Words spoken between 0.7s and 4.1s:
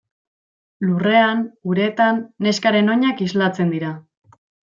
Lurrean, uretan, neskaren oinak islatzen dira.